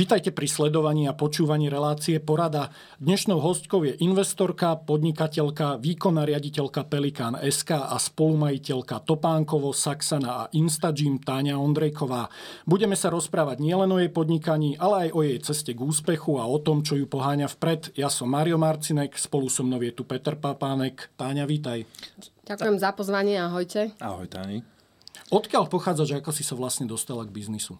[0.00, 2.72] Vítajte pri sledovaní a počúvaní relácie Porada.
[3.04, 11.20] Dnešnou hostkou je investorka, podnikateľka, výkonná riaditeľka Pelikán SK a spolumajiteľka Topánkovo, Saxana a Instagym
[11.20, 12.32] Táňa Ondrejková.
[12.64, 16.48] Budeme sa rozprávať nielen o jej podnikaní, ale aj o jej ceste k úspechu a
[16.48, 17.92] o tom, čo ju poháňa vpred.
[17.92, 21.12] Ja som Mario Marcinek, spolu so mnou je tu Peter Papánek.
[21.20, 21.84] Táňa, vítaj.
[22.48, 23.92] Ďakujem za pozvanie, ahojte.
[24.00, 24.64] Ahoj, Táni.
[25.28, 27.76] Odkiaľ pochádzaš, ako si sa vlastne dostala k biznisu?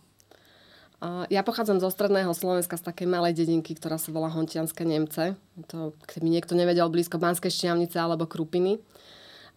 [1.33, 5.33] Ja pochádzam zo stredného Slovenska, z takej malej dedinky, ktorá sa volá Hontianské Nemce.
[5.73, 8.77] To, keby niekto nevedel, blízko Banskej Štiavnice alebo Krupiny.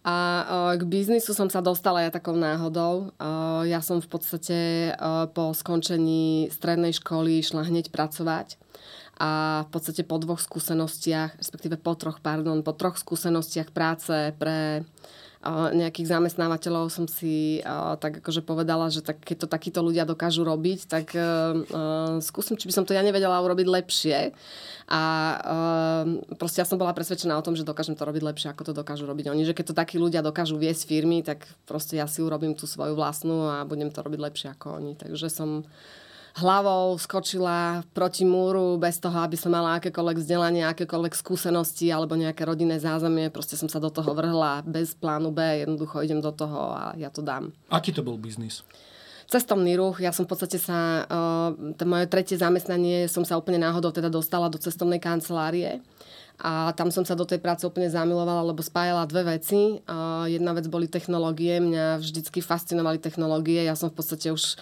[0.04, 0.44] A
[0.76, 3.12] k biznisu som sa dostala ja takou náhodou.
[3.64, 4.56] Ja som v podstate
[5.32, 8.56] po skončení strednej školy išla hneď pracovať.
[9.20, 14.82] A v podstate po dvoch skúsenostiach, respektíve po troch, pardon, po troch skúsenostiach práce pre
[15.76, 17.60] nejakých zamestnávateľov som si
[18.00, 22.64] tak akože povedala, že tak, keď to takíto ľudia dokážu robiť, tak uh, skúsim, či
[22.64, 24.32] by som to ja nevedela urobiť lepšie.
[24.88, 25.02] A
[25.36, 26.04] uh,
[26.40, 29.04] proste ja som bola presvedčená o tom, že dokážem to robiť lepšie, ako to dokážu
[29.04, 29.44] robiť oni.
[29.44, 32.96] Že keď to takí ľudia dokážu viesť firmy, tak proste ja si urobím tú svoju
[32.96, 34.92] vlastnú a budem to robiť lepšie ako oni.
[34.96, 35.68] Takže som
[36.34, 42.42] hlavou skočila proti múru bez toho, aby som mala akékoľvek vzdelanie, akékoľvek skúsenosti alebo nejaké
[42.42, 43.30] rodinné zázemie.
[43.30, 47.06] Proste som sa do toho vrhla bez plánu B, jednoducho idem do toho a ja
[47.14, 47.54] to dám.
[47.70, 48.66] Aký to bol biznis?
[49.24, 51.08] Cestovný ruch, ja som v podstate sa,
[51.78, 55.80] to moje tretie zamestnanie som sa úplne náhodou teda dostala do cestovnej kancelárie.
[56.42, 59.78] A tam som sa do tej práce úplne zamilovala, lebo spájala dve veci.
[60.26, 63.62] jedna vec boli technológie, mňa vždycky fascinovali technológie.
[63.62, 64.58] Ja som v podstate už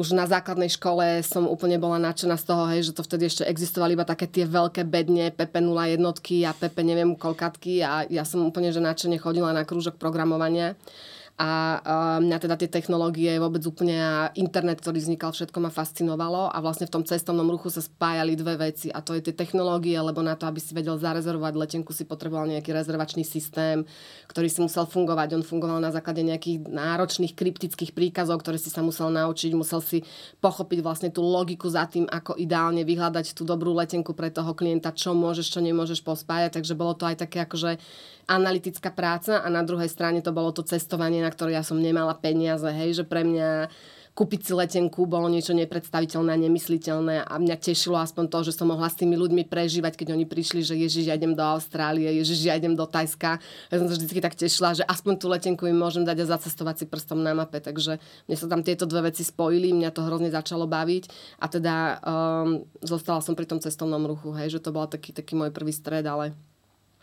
[0.00, 3.44] už na základnej škole som úplne bola nadšená z toho, hej, že to vtedy ešte
[3.44, 8.40] existovali iba také tie veľké bedne, PP0 jednotky a PP neviem koľkatky a ja som
[8.40, 10.72] úplne že nadšene chodila na krúžok programovania
[11.40, 16.60] a mňa teda tie technológie vôbec úplne a internet, ktorý vznikal, všetko ma fascinovalo a
[16.60, 20.20] vlastne v tom cestovnom ruchu sa spájali dve veci a to je tie technológie, lebo
[20.20, 23.88] na to, aby si vedel zarezervovať letenku, si potreboval nejaký rezervačný systém,
[24.28, 25.40] ktorý si musel fungovať.
[25.40, 30.04] On fungoval na základe nejakých náročných kryptických príkazov, ktoré si sa musel naučiť, musel si
[30.44, 34.92] pochopiť vlastne tú logiku za tým, ako ideálne vyhľadať tú dobrú letenku pre toho klienta,
[34.92, 36.60] čo môžeš, čo nemôžeš pospájať.
[36.60, 37.80] Takže bolo to aj také akože
[38.30, 42.12] analytická práca a na druhej strane to bolo to cestovanie, na ktoré ja som nemala
[42.18, 43.70] peniaze, hej, že pre mňa
[44.20, 48.90] kúpiť si letenku bolo niečo nepredstaviteľné, nemysliteľné a mňa tešilo aspoň to, že som mohla
[48.90, 52.58] s tými ľuďmi prežívať, keď oni prišli, že Ježiš, ja idem do Austrálie, Ježiš, ja
[52.58, 53.38] idem do Tajska.
[53.70, 56.82] Ja som sa vždy tak tešila, že aspoň tú letenku im môžem dať a zacestovať
[56.82, 57.62] si prstom na mape.
[57.62, 61.04] Takže mne sa tam tieto dve veci spojili, mňa to hrozne začalo baviť
[61.40, 61.74] a teda
[62.04, 65.72] um, zostala som pri tom cestovnom ruchu, hej, že to bol taký, taký môj prvý
[65.72, 66.34] stred, ale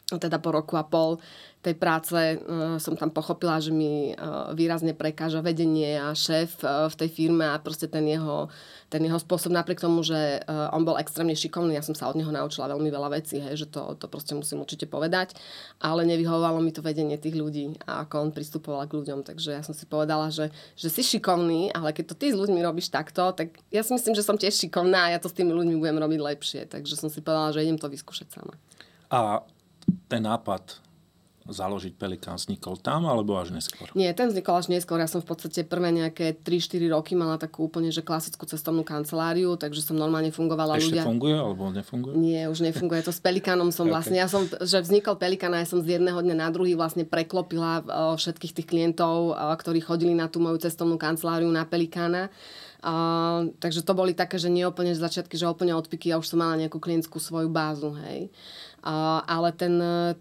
[0.07, 1.19] teda po roku a pol
[1.59, 6.87] tej práce uh, som tam pochopila, že mi uh, výrazne prekáža vedenie a šéf uh,
[6.87, 8.47] v tej firme a proste ten jeho,
[8.87, 12.15] ten jeho spôsob, napriek tomu, že uh, on bol extrémne šikovný, ja som sa od
[12.15, 15.35] neho naučila veľmi veľa vecí, hej, že to, to proste musím určite povedať,
[15.83, 19.61] ale nevyhovovalo mi to vedenie tých ľudí a ako on pristupoval k ľuďom, takže ja
[19.65, 23.35] som si povedala, že, že si šikovný, ale keď to ty s ľuďmi robíš takto,
[23.35, 25.99] tak ja si myslím, že som tiež šikovná a ja to s tými ľuďmi budem
[25.99, 28.55] robiť lepšie, takže som si povedala, že idem to vyskúšať sama.
[29.11, 29.43] A
[30.07, 30.87] ten nápad
[31.47, 33.87] založiť Pelikán vznikol tam, alebo až neskôr?
[33.95, 34.99] Nie, ten vznikol až neskôr.
[34.99, 39.55] Ja som v podstate prvé nejaké 3-4 roky mala takú úplne že klasickú cestovnú kanceláriu,
[39.55, 41.03] takže som normálne fungovala Ešte ľudia.
[41.07, 42.13] funguje alebo nefunguje?
[42.19, 42.99] Nie, už nefunguje.
[43.07, 44.23] To s Pelikánom som vlastne, okay.
[44.23, 47.79] ja som, že vznikol Pelikán a ja som z jedného dňa na druhý vlastne preklopila
[48.19, 52.27] všetkých tých klientov, ktorí chodili na tú moju cestovnú kanceláriu na Pelikána.
[52.87, 56.39] Uh, takže to boli také, že nie z začiatky, že úplne odpiky, ja už som
[56.39, 58.31] mala nejakú klientskú svoju bázu, hej.
[58.87, 59.73] Uh, ale ten,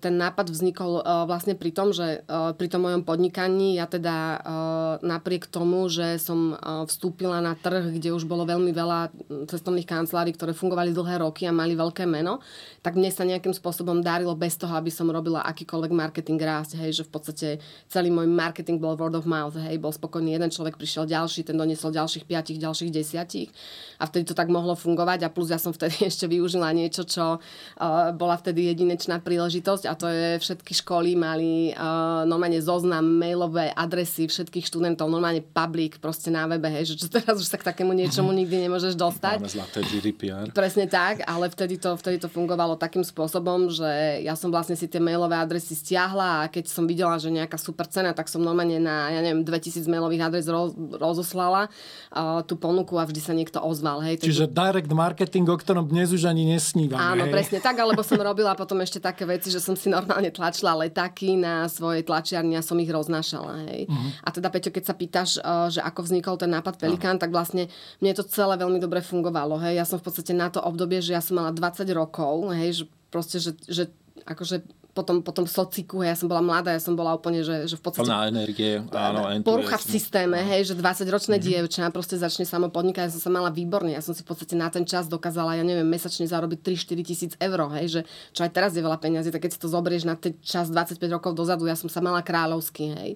[0.03, 4.16] ten nápad vznikol uh, vlastne pri tom, že uh, pri tom mojom podnikaní ja teda
[4.16, 9.15] uh, napriek tomu, že som uh, vstúpila na trh, kde už bolo veľmi veľa
[9.47, 12.43] cestovných kancelárií, ktoré fungovali dlhé roky a mali veľké meno,
[12.83, 16.91] tak mne sa nejakým spôsobom darilo bez toho, aby som robila akýkoľvek marketing rásť, hej,
[16.91, 17.48] že v podstate
[17.86, 21.54] celý môj marketing bol word of mouth, hej, bol spokojný jeden človek, prišiel ďalší, ten
[21.54, 23.50] doniesol ďalších piatich, ďalších desiatich
[23.97, 27.41] a vtedy to tak mohlo fungovať a plus ja som vtedy ešte využila niečo, čo
[27.41, 33.72] uh, bola vtedy jedinečná príležitosť a to je všetky školy mali uh, normálne zoznam, mailové
[33.72, 37.68] adresy všetkých študentov, normálne public proste na webe, hej, že čo teraz už sa k
[37.72, 39.41] takému niečomu nikdy nemôžeš dostať.
[39.41, 40.52] Máme zlaté GDPR.
[40.52, 44.84] Presne tak, ale vtedy to, vtedy to fungovalo takým spôsobom, že ja som vlastne si
[44.84, 48.76] tie mailové adresy stiahla a keď som videla, že nejaká super cena, tak som normálne
[48.76, 53.60] na, ja neviem, 2000 mailových adres roz, rozoslala uh, tú ponuku a vždy sa niekto
[53.60, 54.00] ozval.
[54.04, 54.24] Hej.
[54.24, 56.97] Čiže direct marketing, o ktorom dnes už ani nesnívam.
[56.98, 57.33] Áno, hej.
[57.33, 60.77] presne tak, alebo som rob, robila potom ešte také veci, že som si normálne tlačila
[60.77, 63.65] letáky na svojej tlačiarni a som ich roznášala.
[63.72, 63.88] Hej.
[63.88, 64.10] Uh-huh.
[64.21, 67.24] A teda, Peťo, keď sa pýtaš, uh, že ako vznikol ten nápad Pelikán, uh-huh.
[67.24, 67.72] tak vlastne
[68.04, 69.56] mne to celé veľmi dobre fungovalo.
[69.65, 69.80] Hej.
[69.80, 72.84] Ja som v podstate na to obdobie, že ja som mala 20 rokov, hej, že
[73.09, 73.88] proste, že, že
[74.28, 77.83] akože potom, potom sociku, ja som bola mladá, ja som bola úplne, že, že v
[77.84, 78.09] podstate...
[78.09, 79.28] Plná energie, áno.
[79.45, 81.69] Porucha v systéme, hej, že 20-ročné mm-hmm.
[81.69, 84.57] dievča proste začne samo podnikať, ja som sa mala výborne, ja som si v podstate
[84.57, 88.01] na ten čas dokázala, ja neviem, mesačne zarobiť 3-4 tisíc eur, hej, že
[88.33, 90.97] čo aj teraz je veľa peniazy, tak keď si to zoberieš na ten čas 25
[91.13, 93.10] rokov dozadu, ja som sa mala kráľovský, hej.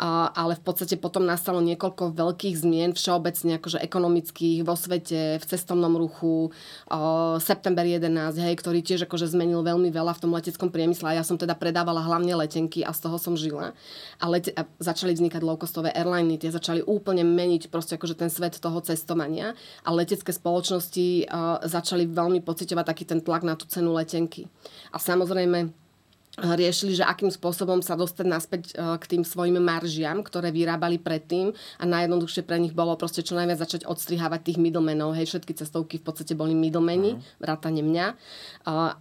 [0.00, 5.92] Ale v podstate potom nastalo niekoľko veľkých zmien všeobecne, akože ekonomických, vo svete, v cestovnom
[5.92, 6.48] ruchu,
[7.36, 11.24] september 11, hej, ktorý tiež akože zmenil veľmi veľa v tom leteckom priemysle a ja
[11.24, 13.76] som teda predávala hlavne letenky a z toho som žila.
[14.16, 18.56] A, lete- a začali vznikať low-costové airliny, tie začali úplne meniť proste akože ten svet
[18.56, 19.52] toho cestovania
[19.84, 21.28] a letecké spoločnosti
[21.68, 24.48] začali veľmi pocitovať taký ten tlak na tú cenu letenky.
[24.88, 25.76] A samozrejme,
[26.38, 28.72] riešili, že akým spôsobom sa dostať naspäť e,
[29.02, 31.50] k tým svojim maržiam, ktoré vyrábali predtým
[31.82, 35.18] a najjednoduchšie pre nich bolo proste čo najviac začať odstrihávať tých middlemenov.
[35.18, 38.06] Hej, všetky cestovky v podstate boli middlemeni, vrátane mňa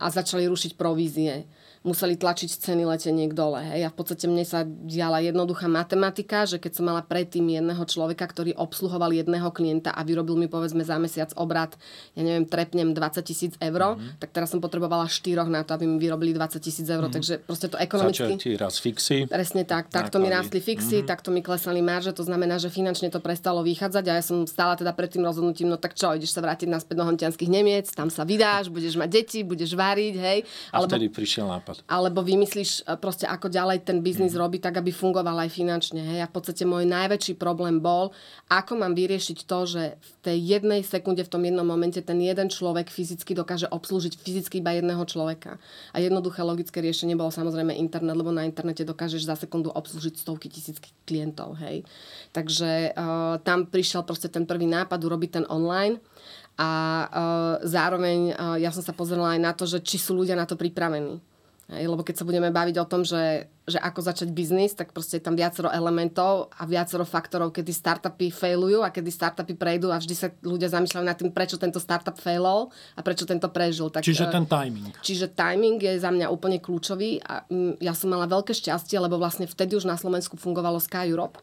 [0.02, 1.46] a začali rušiť provízie
[1.80, 3.64] museli tlačiť ceny leteniek dole.
[3.64, 3.88] Hej.
[3.88, 8.28] A v podstate mne sa diala jednoduchá matematika, že keď som mala predtým jedného človeka,
[8.28, 11.80] ktorý obsluhoval jedného klienta a vyrobil mi povedzme za mesiac obrad,
[12.20, 14.20] ja neviem, trepnem 20 tisíc eur, mm-hmm.
[14.20, 17.08] tak teraz som potrebovala štyroch na to, aby mi vyrobili 20 tisíc eur.
[17.08, 17.16] Mm-hmm.
[17.16, 18.28] Takže proste to ekonomicky...
[18.28, 19.18] Začali ti raz fixy.
[19.32, 19.88] Presne tak.
[19.88, 21.10] Takto mi rástli fixy, mm-hmm.
[21.10, 24.76] takto mi klesali marže, to znamená, že finančne to prestalo vychádzať a ja som stála
[24.76, 28.12] teda pred tým rozhodnutím, no tak čo, ideš sa vrátiť naspäť do hontianských Nemiec, tam
[28.12, 30.40] sa vydáš, budeš mať deti, budeš váriť, hej.
[30.76, 31.86] A vtedy prišiel nápad nápad.
[31.86, 34.42] Alebo vymyslíš e, proste, ako ďalej ten biznis mm.
[34.42, 36.02] robiť, tak aby fungoval aj finančne.
[36.02, 36.20] Hej.
[36.26, 38.10] A v podstate môj najväčší problém bol,
[38.50, 42.50] ako mám vyriešiť to, že v tej jednej sekunde, v tom jednom momente ten jeden
[42.50, 45.62] človek fyzicky dokáže obslúžiť fyzicky iba jedného človeka.
[45.94, 50.50] A jednoduché logické riešenie bolo samozrejme internet, lebo na internete dokážeš za sekundu obslúžiť stovky
[50.50, 51.56] tisícky klientov.
[51.62, 51.86] Hej.
[52.34, 56.02] Takže uh, tam prišiel proste ten prvý nápad urobiť ten online
[56.60, 56.72] a
[57.08, 57.08] uh,
[57.64, 60.60] zároveň uh, ja som sa pozrela aj na to, že či sú ľudia na to
[60.60, 61.24] pripravení.
[61.70, 65.22] Hej, lebo keď sa budeme baviť o tom, že, že ako začať biznis, tak proste
[65.22, 70.02] je tam viacero elementov a viacero faktorov, kedy startupy failujú a kedy startupy prejdú a
[70.02, 73.94] vždy sa ľudia zamýšľajú nad tým, prečo tento startup failol a prečo tento prežil.
[73.94, 74.98] Tak, čiže ten timing.
[74.98, 79.22] Čiže timing je za mňa úplne kľúčový a mm, ja som mala veľké šťastie, lebo
[79.22, 81.38] vlastne vtedy už na Slovensku fungovalo Sky Europe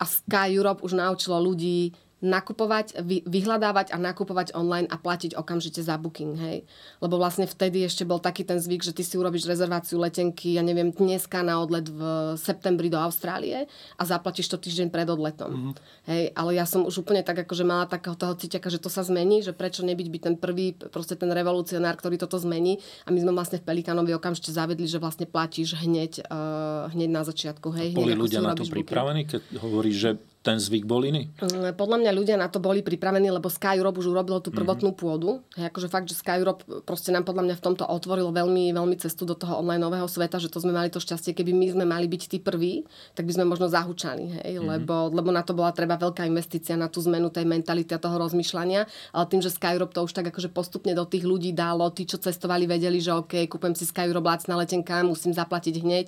[0.00, 5.78] a Sky Europe už naučilo ľudí nakupovať, vy, vyhľadávať a nakupovať online a platiť okamžite
[5.78, 6.66] za booking, hej.
[6.98, 10.62] Lebo vlastne vtedy ešte bol taký ten zvyk, že ty si urobíš rezerváciu letenky, ja
[10.66, 12.00] neviem, dneska na odlet v
[12.34, 15.50] septembri do Austrálie a zaplatíš to týždeň pred odletom.
[15.50, 15.74] Mm-hmm.
[16.10, 19.06] Hej, ale ja som už úplne tak akože mala takého toho cíťaka, že to sa
[19.06, 23.18] zmení, že prečo nebyť byť ten prvý, proste ten revolucionár, ktorý toto zmení a my
[23.22, 27.94] sme vlastne v Pelikánovi okamžite zavedli, že vlastne platíš hneď, uh, hneď na začiatku, hej.
[27.94, 30.10] Boli ľudia na to pripravení, keď hovoríš, že
[30.48, 31.28] ten zvyk bol iný?
[31.44, 34.96] Mm, podľa mňa ľudia na to boli pripravení, lebo Sky Europe už urobilo tú prvotnú
[34.96, 35.04] mm-hmm.
[35.04, 35.44] pôdu.
[35.60, 38.96] Hej, akože fakt, že Sky Europe proste nám podľa mňa v tomto otvoril veľmi, veľmi
[38.96, 41.84] cestu do toho online nového sveta, že to sme mali to šťastie, keby my sme
[41.84, 44.70] mali byť tí prví, tak by sme možno zahúčali, hej, mm-hmm.
[44.72, 48.16] lebo, lebo na to bola treba veľká investícia na tú zmenu tej mentality a toho
[48.16, 51.84] rozmýšľania, ale tým, že Sky Europe to už tak akože postupne do tých ľudí dalo,
[51.92, 56.06] tí, čo cestovali, vedeli, že OK, kúpem si Sky Europe lacná letenka, musím zaplatiť hneď,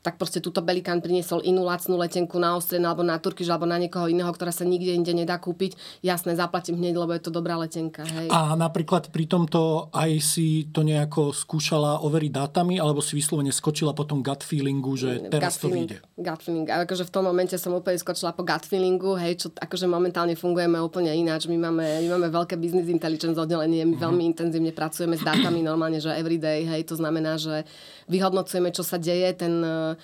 [0.00, 3.81] tak proste túto Belikán priniesol inú lacnú letenku na Austrien alebo na Turkiš alebo na
[3.82, 5.74] niekoho iného, ktorá sa nikde inde nedá kúpiť,
[6.06, 8.06] jasné, zaplatím hneď, lebo je to dobrá letenka.
[8.06, 8.30] Hej.
[8.30, 13.90] A napríklad pri tomto aj si to nejako skúšala overiť dátami, alebo si vyslovene skočila
[13.96, 15.96] po tom gut feelingu, že teraz gut to feeling, vyjde?
[16.20, 16.66] Gut feeling.
[16.70, 20.36] A akože v tom momente som úplne skočila po gut feelingu, hej, čo akože momentálne
[20.36, 21.48] fungujeme úplne ináč.
[21.48, 24.04] My máme, my máme veľké business intelligence oddelenie, my uh-huh.
[24.12, 27.64] veľmi intenzívne pracujeme s dátami normálne, že everyday, hej, to znamená, že
[28.12, 29.96] vyhodnocujeme, čo sa deje, ten uh,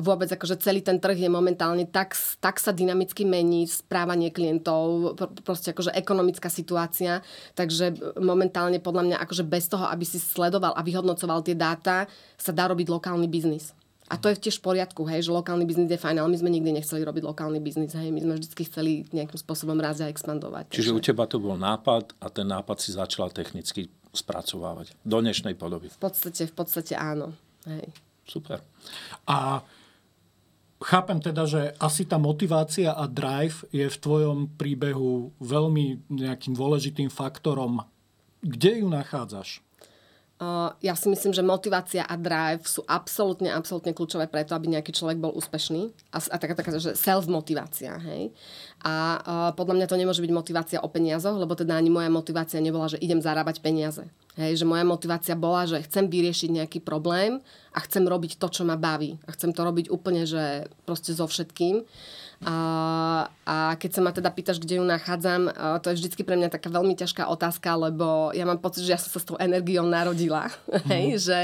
[0.00, 5.12] vôbec akože celý ten trh je momentálne tak, tak sa dynamicky mení, správanie klientov,
[5.44, 7.20] proste akože ekonomická situácia,
[7.52, 12.08] takže momentálne podľa mňa akože bez toho, aby si sledoval a vyhodnocoval tie dáta,
[12.40, 13.76] sa dá robiť lokálny biznis.
[14.10, 16.52] A to je tiež v poriadku, hej, že lokálny biznis je fajn, ale my sme
[16.52, 20.68] nikdy nechceli robiť lokálny biznis, hej, my sme vždy chceli nejakým spôsobom rázia expandovať.
[20.72, 20.98] Čiže takže...
[20.98, 25.88] u teba to bol nápad a ten nápad si začala technicky spracovávať do dnešnej podoby.
[25.88, 27.32] V podstate, v podstate áno.
[27.64, 27.88] Hej.
[28.28, 28.60] Super.
[29.24, 29.64] A
[30.82, 37.08] chápem teda, že asi tá motivácia a drive je v tvojom príbehu veľmi nejakým dôležitým
[37.08, 37.86] faktorom.
[38.42, 39.62] Kde ju nachádzaš?
[40.82, 45.22] ja si myslím, že motivácia a drive sú absolútne, absolútne kľúčové preto, aby nejaký človek
[45.22, 45.94] bol úspešný.
[46.10, 48.34] A, a taká, taká, že self-motivácia, hej.
[48.82, 52.58] A uh, podľa mňa to nemôže byť motivácia o peniazoch, lebo teda ani moja motivácia
[52.58, 54.10] nebola, že idem zarábať peniaze.
[54.32, 58.62] Hej, že moja motivácia bola, že chcem vyriešiť nejaký problém a chcem robiť to, čo
[58.64, 59.20] ma baví.
[59.28, 61.84] A chcem to robiť úplne, že proste so všetkým.
[62.42, 65.46] A, a keď sa ma teda pýtaš, kde ju nachádzam,
[65.78, 68.98] to je vždycky pre mňa taká veľmi ťažká otázka, lebo ja mám pocit, že ja
[68.98, 70.50] som sa s tou energiou narodila.
[70.66, 70.82] Mm.
[70.90, 71.40] Hej, že,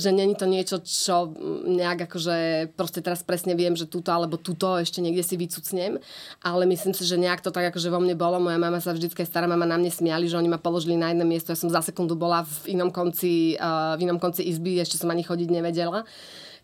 [0.00, 1.28] že není to niečo, čo
[1.68, 6.00] nejak akože proste teraz presne viem, že túto alebo túto ešte niekde si vycucnem,
[6.40, 8.40] ale myslím si, že nejak to tak akože vo mne bolo.
[8.40, 11.28] Moja mama sa vždycky, stará mama na mne smiali, že oni ma položili na jedno
[11.28, 11.52] miesto.
[11.52, 15.24] Ja som za sekundu bola v inom konci, v inom konci izby, ešte som ani
[15.24, 16.04] chodiť nevedela.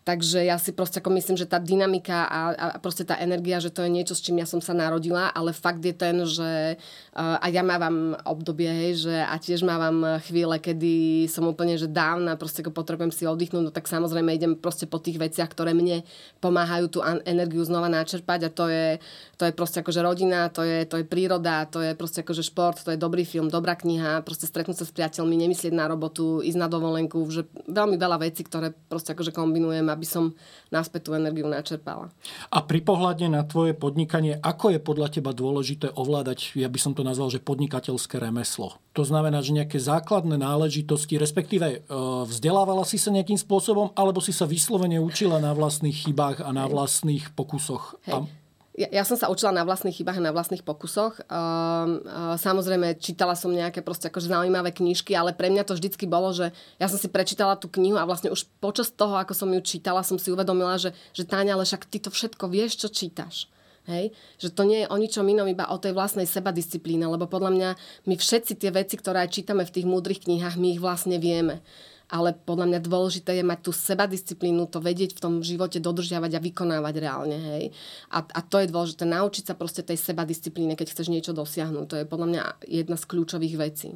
[0.01, 3.69] Takže ja si proste ako myslím, že tá dynamika a, a proste tá energia, že
[3.69, 6.81] to je niečo, s čím ja som sa narodila, ale fakt je ten, že
[7.13, 11.85] uh, a ja mávam obdobie, hej, že a tiež mávam chvíle, kedy som úplne, že
[11.85, 15.77] dávna, proste ako potrebujem si oddychnúť, no tak samozrejme idem proste po tých veciach, ktoré
[15.77, 16.01] mne
[16.41, 18.97] pomáhajú tú energiu znova načerpať a to je,
[19.37, 22.81] to je proste akože rodina, to je, to je príroda, to je proste akože šport,
[22.81, 26.57] to je dobrý film, dobrá kniha, proste stretnúť sa s priateľmi, nemyslieť na robotu, ísť
[26.57, 30.31] na dovolenku, že veľmi veľa vecí, ktoré proste akože kombinujem aby som
[30.71, 32.09] naspäť tú energiu načerpala.
[32.49, 36.95] A pri pohľadne na tvoje podnikanie, ako je podľa teba dôležité ovládať, ja by som
[36.95, 38.79] to nazval, že podnikateľské remeslo?
[38.95, 41.77] To znamená, že nejaké základné náležitosti, respektíve e,
[42.27, 46.67] vzdelávala si sa nejakým spôsobom, alebo si sa vyslovene učila na vlastných chybách a na
[46.67, 47.99] vlastných pokusoch?
[48.07, 48.27] Hej.
[48.27, 48.40] A
[48.71, 51.19] ja, som sa učila na vlastných chybách a na vlastných pokusoch.
[51.27, 56.07] Uh, uh, samozrejme, čítala som nejaké proste akože zaujímavé knižky, ale pre mňa to vždycky
[56.07, 59.51] bolo, že ja som si prečítala tú knihu a vlastne už počas toho, ako som
[59.51, 62.87] ju čítala, som si uvedomila, že, že Táňa, ale však ty to všetko vieš, čo
[62.87, 63.51] čítaš.
[63.91, 64.15] Hej?
[64.39, 67.69] Že to nie je o ničom inom, iba o tej vlastnej sebadisciplíne, lebo podľa mňa
[68.07, 71.59] my všetci tie veci, ktoré aj čítame v tých múdrych knihách, my ich vlastne vieme
[72.11, 76.43] ale podľa mňa dôležité je mať tú sebadisciplínu, to vedieť v tom živote dodržiavať a
[76.43, 77.39] vykonávať reálne.
[77.39, 77.63] Hej.
[78.11, 81.85] A, a to je dôležité, naučiť sa proste tej sebadisciplíne, keď chceš niečo dosiahnuť.
[81.87, 83.95] To je podľa mňa jedna z kľúčových vecí.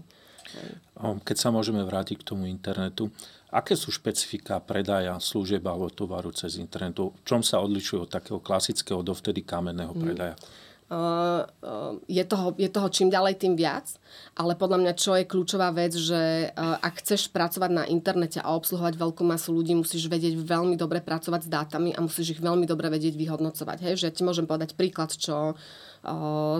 [0.95, 3.11] Keď sa môžeme vrátiť k tomu internetu,
[3.51, 7.11] aké sú špecifika predaja služieb alebo tovaru cez internetu?
[7.11, 9.99] V čom sa odlišuje od takého klasického dovtedy kamenného mm.
[9.99, 10.35] predaja?
[10.39, 10.63] Mm.
[10.85, 13.89] Uh, uh, je, toho, je toho čím ďalej, tým viac.
[14.37, 18.53] Ale podľa mňa, čo je kľúčová vec, že uh, ak chceš pracovať na internete a
[18.53, 22.69] obsluhovať veľkú masu ľudí, musíš vedieť veľmi dobre pracovať s dátami a musíš ich veľmi
[22.69, 23.77] dobre vedieť vyhodnocovať.
[23.81, 23.93] Hej?
[23.97, 25.57] Že ja ti môžem povedať príklad, čo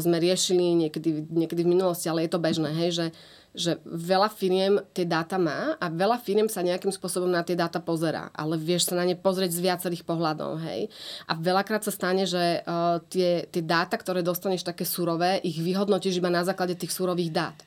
[0.01, 2.74] sme riešili niekedy, niekedy v minulosti, ale je to bežné.
[2.74, 2.89] Hej?
[2.98, 3.05] Že
[3.55, 7.79] že veľa firiem tie dáta má a veľa firiem sa nejakým spôsobom na tie dáta
[7.79, 10.91] pozerá, ale vieš sa na ne pozrieť z viacerých pohľadov, hej.
[11.25, 16.19] A veľakrát sa stane, že uh, tie, tie dáta, ktoré dostaneš také surové, ich vyhodnotíš
[16.19, 17.57] iba na základe tých surových dát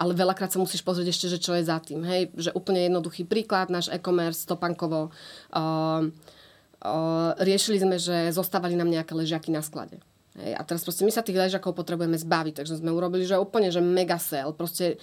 [0.00, 2.00] ale veľakrát sa musíš pozrieť ešte, že čo je za tým.
[2.08, 2.32] Hej?
[2.32, 9.12] Že úplne jednoduchý príklad, náš e-commerce, Topankovo, uh, uh, riešili sme, že zostávali nám nejaké
[9.12, 10.00] ležiaky na sklade.
[10.38, 10.52] Hej?
[10.54, 13.82] A teraz proste my sa tých ležiakov potrebujeme zbaviť, takže sme urobili, že úplne, že
[13.82, 14.54] mega sale.
[14.54, 15.00] Proste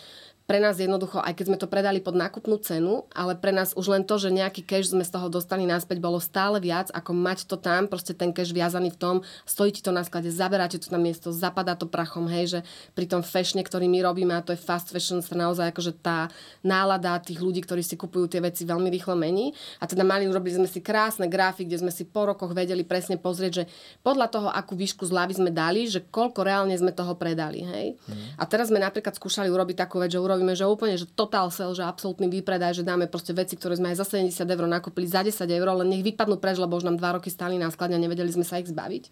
[0.47, 3.91] pre nás jednoducho, aj keď sme to predali pod nákupnú cenu, ale pre nás už
[3.91, 7.51] len to, že nejaký cash sme z toho dostali naspäť, bolo stále viac, ako mať
[7.51, 10.87] to tam, proste ten cash viazaný v tom, stojí ti to na sklade, zaberáte to
[10.95, 12.59] na miesto, zapadá to prachom, hej, že
[12.95, 16.31] pri tom fashione, ktorý my robíme, a to je fast fashion, sa naozaj akože tá
[16.63, 19.51] nálada tých ľudí, ktorí si kupujú tie veci veľmi rýchlo mení.
[19.83, 23.19] A teda mali, urobili sme si krásne grafy, kde sme si po rokoch vedeli presne
[23.19, 23.63] pozrieť, že
[23.99, 27.99] podľa toho, akú výšku zľavy sme dali, že koľko reálne sme toho predali, hej.
[28.07, 28.39] Mm.
[28.39, 31.73] A teraz sme napríklad skúšali urobiť takú vec, že urobíme, že úplne, že total sell,
[31.73, 35.25] že absolútny výpredaj, že dáme proste veci, ktoré sme aj za 70 eur nakúpili za
[35.25, 38.03] 10 eur, len nech vypadnú preč, lebo už nám dva roky stáli na skladne a
[38.05, 39.09] nevedeli sme sa ich zbaviť.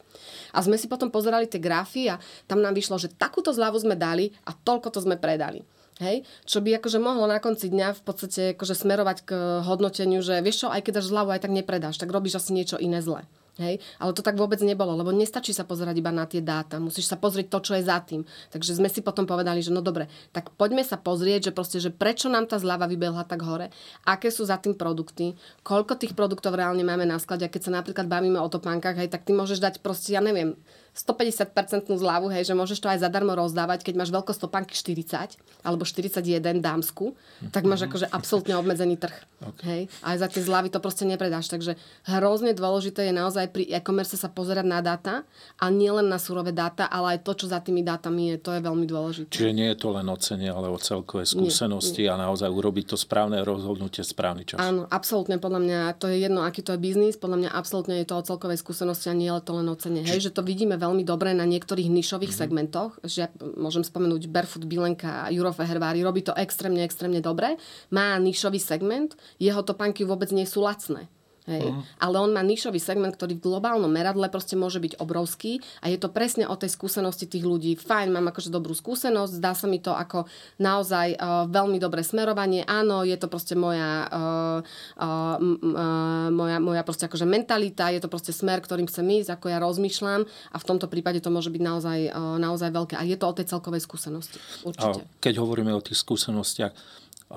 [0.53, 3.97] A sme si potom pozerali tie grafy a tam nám vyšlo, že takúto zľavu sme
[3.97, 5.65] dali a toľko to sme predali.
[5.97, 6.27] Hej?
[6.45, 9.31] Čo by akože mohlo na konci dňa v podstate akože smerovať k
[9.65, 12.77] hodnoteniu, že vieš čo, aj keď dáš zľavu, aj tak nepredáš, tak robíš asi niečo
[12.77, 13.25] iné zle.
[13.55, 13.79] Hej?
[14.03, 17.15] Ale to tak vôbec nebolo, lebo nestačí sa pozerať iba na tie dáta, musíš sa
[17.15, 18.27] pozrieť to, čo je za tým.
[18.51, 21.91] Takže sme si potom povedali, že no dobre, tak poďme sa pozrieť, že proste, že
[21.91, 23.71] prečo nám tá zľava vybehla tak hore,
[24.03, 27.71] aké sú za tým produkty, koľko tých produktov reálne máme na sklade a keď sa
[27.71, 30.59] napríklad bavíme o topánkach, hej, tak ty môžeš dať proste, ja neviem,
[30.95, 35.35] 150% zľavu, hej, že môžeš to aj zadarmo rozdávať, keď máš veľkosť topánky 40
[35.67, 37.11] alebo 41 dámsku,
[37.51, 37.87] tak máš mhm.
[37.91, 39.15] akože absolútne obmedzený trh.
[39.43, 39.67] Okay.
[39.67, 39.81] Hej?
[39.99, 41.51] A aj za tie zľavy to proste nepredáš.
[41.51, 41.75] Takže
[42.07, 45.27] hrozne dôležité je naozaj pri e-commerce sa pozerať na dáta
[45.59, 48.55] a nie len na surové dáta, ale aj to, čo za tými dátami je, to
[48.55, 49.29] je veľmi dôležité.
[49.35, 52.15] Čiže nie je to len o cene, ale o celkové skúsenosti nie, nie.
[52.15, 54.63] a naozaj urobiť to správne rozhodnutie správny čas.
[54.63, 58.07] Áno, absolútne, podľa mňa to je jedno, aký to je biznis, podľa mňa absolútne je
[58.07, 60.01] to o celkovej skúsenosti a nie je to len o cene.
[60.07, 62.45] Hej, že to vidíme veľmi dobre na niektorých nišových mm-hmm.
[62.45, 63.27] segmentoch, že ja
[63.57, 67.57] môžem spomenúť Barefoot Bilenka a Juro Fehervári, robí to extrémne, extrémne dobre,
[67.89, 71.09] má nišový segment, jeho topánky vôbec nie sú lacné.
[71.45, 71.69] Hej.
[71.69, 71.85] Uh-huh.
[72.01, 76.01] Ale on má nišový segment, ktorý v globálnom meradle proste môže byť obrovský a je
[76.01, 77.77] to presne o tej skúsenosti tých ľudí.
[77.77, 80.25] Fajn, mám akože dobrú skúsenosť, zdá sa mi to ako
[80.57, 82.65] naozaj uh, veľmi dobré smerovanie.
[82.65, 84.59] Áno, je to proste moja, uh,
[84.97, 89.45] uh, uh, moja, moja proste akože mentalita, je to proste smer, ktorým chcem ísť, ako
[89.53, 92.97] ja rozmýšľam a v tomto prípade to môže byť naozaj, uh, naozaj veľké.
[92.97, 94.41] A je to o tej celkovej skúsenosti.
[94.65, 95.05] Určite.
[95.21, 96.73] Keď hovoríme o tých skúsenostiach,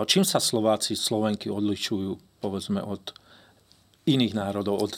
[0.09, 3.13] čím sa Slováci, Slovenky odlišujú povedzme od
[4.09, 4.93] iných národov, od,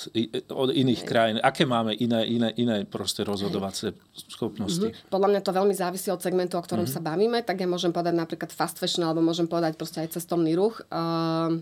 [0.55, 1.37] od iných krajín?
[1.43, 3.91] Aké máme iné, iné, iné proste rozhodovacie
[4.31, 4.95] schopnosti?
[4.95, 5.11] Mm-hmm.
[5.11, 7.03] Podľa mňa to veľmi závisí od segmentu, o ktorom mm-hmm.
[7.03, 7.39] sa bavíme.
[7.43, 10.81] Tak ja môžem povedať napríklad fast fashion, alebo môžem povedať proste aj cestovný ruch.
[10.89, 11.59] Uh,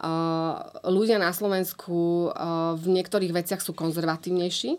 [0.00, 4.78] uh, ľudia na Slovensku uh, v niektorých veciach sú konzervatívnejší,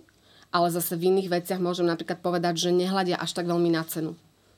[0.54, 4.14] ale zase v iných veciach môžem napríklad povedať, že nehľadia až tak veľmi na cenu.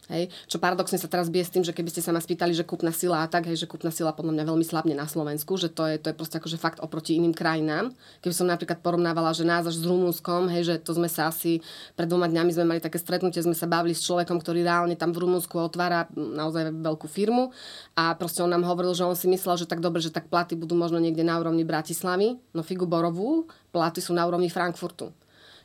[0.05, 0.29] Hej?
[0.45, 2.93] Čo paradoxne sa teraz bije s tým, že keby ste sa ma spýtali, že kúpna
[2.93, 5.89] sila a tak, hej, že kúpna sila podľa mňa veľmi slabne na Slovensku, že to
[5.89, 7.89] je, to je proste akože fakt oproti iným krajinám.
[8.21, 11.65] Keby som napríklad porovnávala, že nás až s Rumúnskom, hej, že to sme sa asi
[11.97, 15.09] pred dvoma dňami sme mali také stretnutie, sme sa bavili s človekom, ktorý reálne tam
[15.09, 17.49] v Rumúnsku otvára naozaj veľkú firmu
[17.97, 20.53] a proste on nám hovoril, že on si myslel, že tak dobre, že tak platy
[20.53, 25.09] budú možno niekde na úrovni Bratislavy, no figu Borovú, platy sú na úrovni Frankfurtu.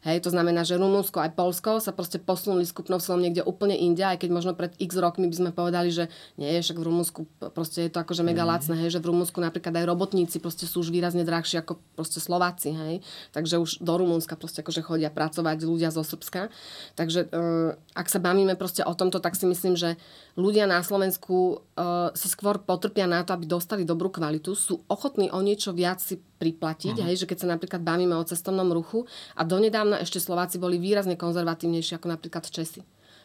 [0.01, 4.01] Hej, to znamená, že Rumunsko aj Polsko sa proste posunuli skupnou silou niekde úplne inde,
[4.01, 6.09] aj keď možno pred x rokmi by sme povedali, že
[6.41, 7.21] nie, však v Rumunsku
[7.53, 8.49] proste je to akože mega mm.
[8.49, 12.17] lacné, hej, že v Rumunsku napríklad aj robotníci proste sú už výrazne drahší ako proste
[12.17, 13.05] Slováci, hej.
[13.37, 16.49] Takže už do Rumunska proste akože chodia pracovať ľudia zo Srbska.
[16.97, 20.01] Takže uh, ak sa bavíme proste o tomto, tak si myslím, že
[20.41, 25.29] ľudia na Slovensku uh, si skôr potrpia na to, aby dostali dobrú kvalitu, sú ochotní
[25.29, 27.07] o niečo viac si priplatiť, uh-huh.
[27.13, 29.05] hej, že keď sa napríklad bavíme o cestovnom ruchu
[29.37, 32.81] a donedávna ešte Slováci boli výrazne konzervatívnejší ako napríklad Česi.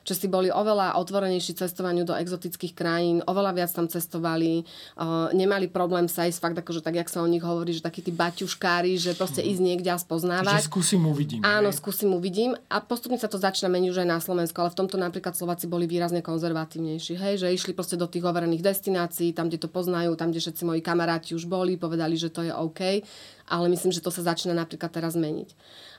[0.05, 4.62] Česi boli oveľa otvorenejší cestovaniu do exotických krajín, oveľa viac tam cestovali,
[5.01, 8.05] uh, nemali problém sa ísť fakt akože tak, jak sa o nich hovorí, že takí
[8.05, 9.50] tí baťuškári, že proste mm.
[9.50, 10.62] ísť niekde a spoznávať.
[10.62, 11.41] Že skúsim uvidím.
[11.41, 11.81] Áno, hej.
[11.81, 15.01] skúsim uvidím a postupne sa to začína meniť už aj na Slovensku, ale v tomto
[15.01, 19.65] napríklad Slováci boli výrazne konzervatívnejší, hej, že išli proste do tých overených destinácií, tam, kde
[19.65, 23.01] to poznajú, tam, kde všetci moji kamaráti už boli, povedali, že to je OK,
[23.50, 25.50] ale myslím, že to sa začína napríklad teraz meniť.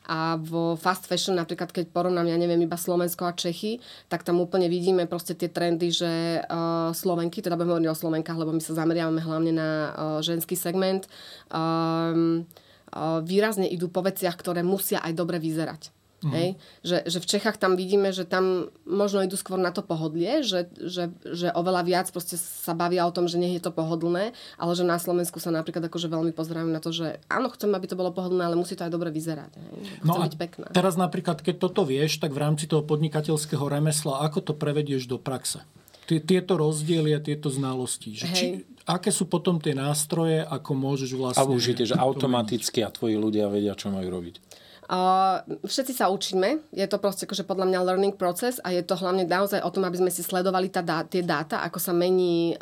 [0.06, 4.38] A vo fast fashion, napríklad keď porovnám, ja neviem, iba Slovensko a Čechy, tak tam
[4.38, 8.62] úplne vidíme proste tie trendy, že uh, Slovenky, teda budeme hovoriť o Slovenkách, lebo my
[8.62, 11.10] sa zameriavame hlavne na uh, ženský segment,
[11.50, 12.46] um,
[12.94, 15.90] uh, výrazne idú po veciach, ktoré musia aj dobre vyzerať.
[16.24, 16.32] Mm.
[16.32, 16.48] Hej?
[16.80, 20.72] Že, že v Čechách tam vidíme, že tam možno idú skôr na to pohodlie, že,
[20.80, 24.72] že, že oveľa viac proste sa bavia o tom, že nie je to pohodlné, ale
[24.72, 28.00] že na Slovensku sa napríklad akože veľmi pozerajú na to, že áno, chcem, aby to
[28.00, 29.52] bolo pohodlné, ale musí to aj dobre vyzerať.
[29.60, 29.76] Hej?
[30.00, 30.66] no byť pekné.
[30.72, 35.20] teraz napríklad, keď toto vieš, tak v rámci toho podnikateľského remesla, ako to prevedieš do
[35.20, 35.60] praxe?
[36.06, 38.14] Tieto rozdiely a tieto znalosti.
[38.14, 38.46] Že či,
[38.86, 41.42] aké sú potom tie nástroje, ako môžeš vlastne...
[41.42, 44.38] A užite, že automaticky a tvoji ľudia vedia, čo majú robiť.
[45.66, 49.26] Všetci sa učíme, je to proste akože podľa mňa learning process a je to hlavne
[49.26, 52.54] naozaj o tom, aby sme si sledovali tá dá, tie dáta, ako sa, mení,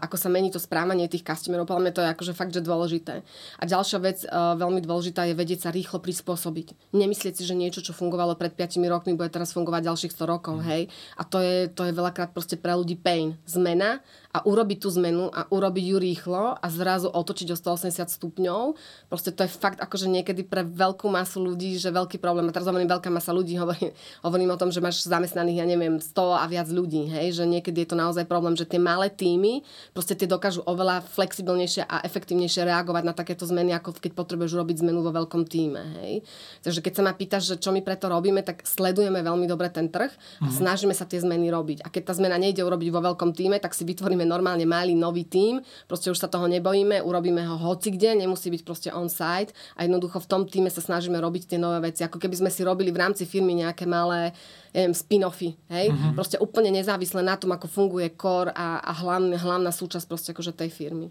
[0.00, 1.68] ako sa mení to správanie tých customerov.
[1.68, 3.20] Podľa mňa to je akože fakt, že dôležité.
[3.60, 6.96] A ďalšia vec, veľmi dôležitá je vedieť sa rýchlo prispôsobiť.
[6.96, 10.56] Nemyslieť si, že niečo, čo fungovalo pred 5 rokmi, bude teraz fungovať ďalších 100 rokov,
[10.60, 10.64] mm.
[10.72, 10.82] hej.
[11.20, 13.36] A to je, to je veľakrát proste pre ľudí pain.
[13.44, 18.76] Zmena a urobiť tú zmenu a urobiť ju rýchlo a zrazu otočiť o 180 stupňov.
[19.08, 22.44] Proste to je fakt akože niekedy pre veľkú masu ľudí, že veľký problém.
[22.44, 25.96] A teraz hovorím veľká masa ľudí, hovorím, hovorím o tom, že máš zamestnaných, ja neviem,
[25.96, 29.64] 100 a viac ľudí, hej, že niekedy je to naozaj problém, že tie malé týmy
[29.96, 34.84] proste tie dokážu oveľa flexibilnejšie a efektívnejšie reagovať na takéto zmeny, ako keď potrebuješ urobiť
[34.84, 36.20] zmenu vo veľkom týme, hej.
[36.62, 39.88] Takže keď sa ma pýtaš, že čo my preto robíme, tak sledujeme veľmi dobre ten
[39.88, 40.52] trh a mm-hmm.
[40.52, 41.82] snažíme sa tie zmeny robiť.
[41.82, 45.26] A keď tá zmena nejde urobiť vo veľkom týme, tak si vytvoríme normálne malý nový
[45.26, 49.84] tím, proste už sa toho nebojíme, urobíme ho hoci kde, nemusí byť proste on-site a
[49.84, 52.06] jednoducho v tom týme sa snažíme robiť tie nové veci.
[52.06, 54.32] Ako keby sme si robili v rámci firmy nejaké malé
[54.72, 55.90] neviem, spin-offy, hej?
[55.90, 56.14] Mm-hmm.
[56.14, 60.54] Proste úplne nezávisle na tom, ako funguje core a, a hlavne, hlavná súčasť proste akože
[60.54, 61.10] tej firmy.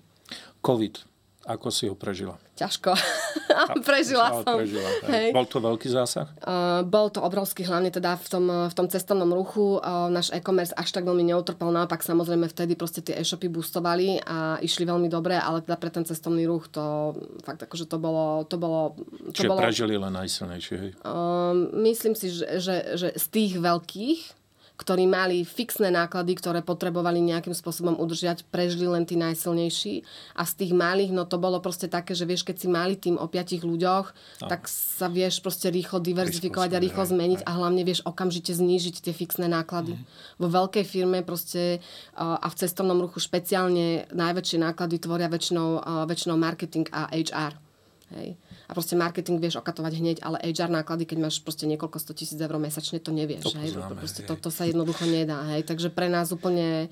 [0.63, 1.17] COVID
[1.48, 2.36] ako si ho prežila?
[2.60, 2.92] Ťažko.
[3.88, 4.60] prežila som.
[4.60, 5.32] Prežila, hej.
[5.32, 6.28] Bol to veľký zásah?
[6.44, 9.80] Uh, bol to obrovský, hlavne teda v tom, v tom cestovnom ruchu.
[9.80, 14.60] Uh, náš e-commerce až tak veľmi neutrpel, naopak samozrejme vtedy proste tie e-shopy boostovali a
[14.60, 17.16] išli veľmi dobre, ale teda pre ten cestovný ruch to
[17.48, 18.44] fakt akože to bolo...
[18.52, 19.00] To bolo
[19.32, 20.92] to Čiže bolo, prežili len najsilnejšie, hej?
[21.08, 24.37] Uh, myslím si, že, že, že z tých veľkých
[24.78, 30.06] ktorí mali fixné náklady, ktoré potrebovali nejakým spôsobom udržiať, prežili len tí najsilnejší.
[30.38, 33.18] A z tých malých, no to bolo proste také, že vieš, keď si mali tým
[33.18, 34.48] o piatich ľuďoch, no.
[34.48, 39.13] tak sa vieš proste rýchlo diverzifikovať a rýchlo zmeniť a hlavne vieš okamžite znížiť tie
[39.18, 39.98] fixné náklady.
[39.98, 40.04] Mm.
[40.38, 41.82] Vo veľkej firme proste
[42.13, 47.68] a v cestovnom ruchu špeciálne najväčšie náklady tvoria väčšinou, väčšinou marketing a HR
[48.16, 48.40] Hej.
[48.68, 52.40] A proste marketing vieš okatovať hneď, ale HR náklady, keď máš proste niekoľko 100 tisíc
[52.40, 53.48] eur mesačne, to nevieš.
[53.48, 53.72] To hej.
[53.72, 54.28] Poznáme, proste hej.
[54.28, 55.40] To, to sa jednoducho nedá.
[55.56, 55.64] Hej.
[55.64, 56.92] Takže pre nás úplne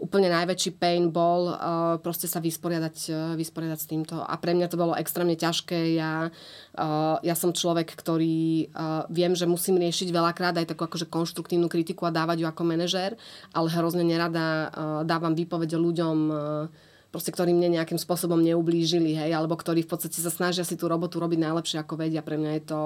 [0.00, 4.16] úplne najväčší pain bol uh, proste sa vysporiadať, uh, vysporiadať s týmto.
[4.24, 5.92] A pre mňa to bolo extrémne ťažké.
[5.94, 11.04] Ja, uh, ja som človek, ktorý uh, viem, že musím riešiť veľakrát aj takú akože
[11.12, 13.20] konštruktívnu kritiku a dávať ju ako manažér,
[13.52, 14.68] ale hrozne nerada uh,
[15.04, 20.18] dávam výpovede ľuďom uh, proste, ktorí mne nejakým spôsobom neublížili, hej, alebo ktorí v podstate
[20.22, 22.22] sa snažia si tú robotu robiť najlepšie, ako vedia.
[22.22, 22.80] Pre mňa je to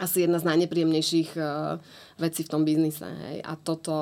[0.00, 1.76] asi jedna z najnepríjemnejších uh,
[2.18, 3.06] veci v tom biznise.
[3.06, 3.46] Hej.
[3.46, 3.94] A toto,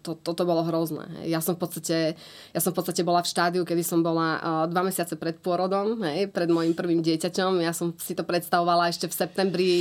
[0.00, 1.02] to, toto bolo hrozné.
[1.20, 1.34] Hej.
[1.34, 2.14] Ja, som v podstate,
[2.54, 5.98] ja som v podstate bola v štádiu, kedy som bola uh, dva mesiace pred pôrodom,
[6.06, 7.58] hej, pred môjim prvým dieťaťom.
[7.66, 9.72] Ja som si to predstavovala ešte v septembri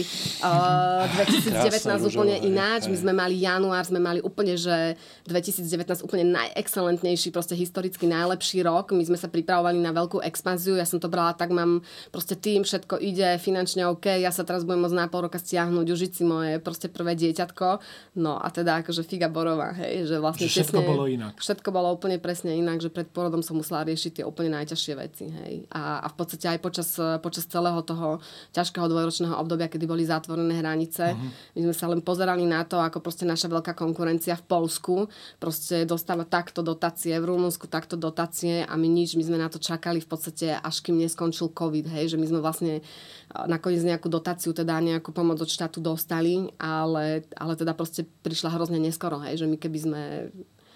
[0.42, 2.82] uh, 2019 Krásne, úplne rúžové, ináč.
[2.90, 2.92] Hej.
[2.92, 4.98] My sme mali január, sme mali úplne, že
[5.30, 8.98] 2019 úplne najexcelentnejší, proste historicky najlepší rok.
[8.98, 10.74] My sme sa pripravovali na veľkú expanziu.
[10.74, 14.10] Ja som to brala tak, mám proste tým, všetko ide, finančne OK.
[14.18, 17.75] Ja sa teraz budem môcť na pol roka stiahnuť, užiť si moje proste prvé dieťatko
[18.16, 21.34] No a teda akože figa borová, hej, že vlastne že všetko tesne, bolo inak.
[21.40, 25.26] Všetko bolo úplne presne inak, že pred porodom som musela riešiť tie úplne najťažšie veci,
[25.32, 25.54] hej.
[25.72, 26.90] A, a v podstate aj počas,
[27.24, 28.20] počas celého toho
[28.52, 31.58] ťažkého dvojročného obdobia, kedy boli zatvorené hranice, uh-huh.
[31.58, 35.08] my sme sa len pozerali na to, ako proste naša veľká konkurencia v Polsku
[35.40, 39.58] proste dostáva takto dotácie, v Rumunsku takto dotácie a my nič, my sme na to
[39.58, 42.84] čakali v podstate až kým neskončil COVID, hej, že my sme vlastne
[43.50, 48.78] nakoniec nejakú dotáciu, teda nejakú pomoc od štátu dostali, ale, ale teda proste prišla hrozne
[48.78, 50.02] neskoro, hej, že my keby sme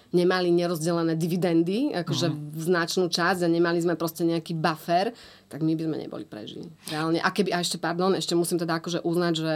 [0.09, 2.49] nemali nerozdelené dividendy, akože uh-huh.
[2.49, 5.13] v značnú časť a nemali sme proste nejaký buffer,
[5.49, 6.69] tak my by sme neboli prežili.
[6.89, 7.21] Reálne.
[7.21, 9.55] A keby, a ešte, pardon, ešte musím teda akože uznať, že,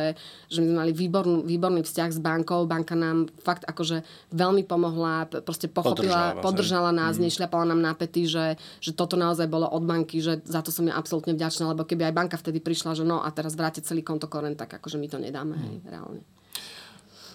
[0.50, 2.66] že my sme mali výborný, výborný vzťah s bankou.
[2.70, 7.30] Banka nám fakt akože veľmi pomohla, proste pochopila, podržala, podržala nás, mm.
[7.30, 10.86] nešľapala nám na pety, že, že toto naozaj bolo od banky, že za to som
[10.86, 14.06] ja absolútne vďačná, lebo keby aj banka vtedy prišla, že no a teraz vráte celý
[14.06, 15.62] konto korent, tak akože my to nedáme, mm.
[15.66, 16.22] hej, reálne.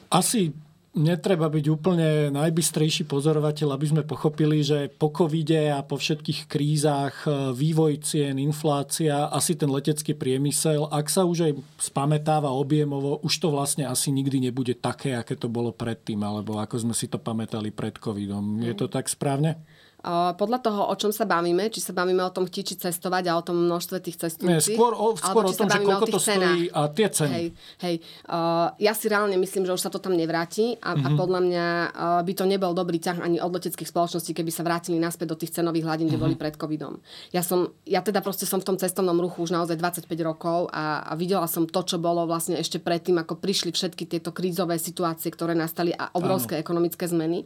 [0.09, 0.53] Asi
[0.99, 7.23] netreba byť úplne najbystrejší pozorovateľ, aby sme pochopili, že po covide a po všetkých krízach,
[7.25, 13.35] e, vývoj cien, inflácia, asi ten letecký priemysel, ak sa už aj spametáva objemovo, už
[13.39, 17.23] to vlastne asi nikdy nebude také, aké to bolo predtým, alebo ako sme si to
[17.23, 18.59] pamätali pred covidom.
[18.59, 19.61] Je to tak správne?
[20.39, 23.43] Podľa toho, o čom sa bavíme, či sa bavíme o tom chtieči cestovať a o
[23.43, 24.79] tom množstve tých cestujúcich.
[24.79, 27.33] Nie, skôr o, skôr o tom, že koľko to stojí a tie ceny.
[27.35, 27.47] Hej,
[27.83, 27.97] hej.
[28.31, 31.03] Uh, ja si reálne myslím, že už sa to tam nevráti a, mm-hmm.
[31.03, 31.19] a mhm.
[31.19, 35.03] podľa mňa uh, by to nebol dobrý ťah ani od leteckých spoločností, keby sa vrátili
[35.03, 36.31] naspäť do tých cenových hladín, kde mm-hmm.
[36.31, 37.03] boli pred covidom.
[37.35, 41.03] Ja, som, ja teda proste som v tom cestovnom ruchu už naozaj 25 rokov a,
[41.11, 45.35] a videla som to, čo bolo vlastne ešte predtým, ako prišli všetky tieto krízové situácie,
[45.35, 46.63] ktoré nastali a obrovské Áno.
[46.63, 47.43] ekonomické zmeny.